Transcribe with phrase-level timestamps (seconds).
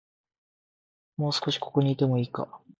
[1.17, 2.59] もう少し、ここにいてもいいか